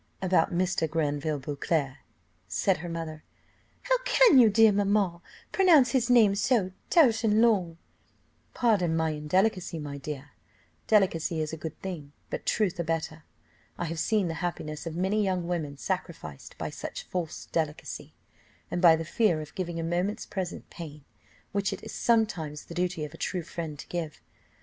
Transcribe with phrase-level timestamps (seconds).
[0.19, 0.89] "About Mr.
[0.89, 1.97] Granville Beauclerc,"
[2.47, 3.21] said her mother.
[3.83, 7.77] "How can you, dear mamma, pronounce his name so tout an long?"
[8.55, 10.31] "Pardon my indelicacy, my dear;
[10.87, 13.25] delicacy is a good thing, but truth a better.
[13.77, 18.15] I have seen the happiness of many young women sacrificed by such false delicacy,
[18.71, 21.05] and by the fear of giving a moment's present pain,
[21.51, 24.19] which it is sometimes the duty of a true friend to give."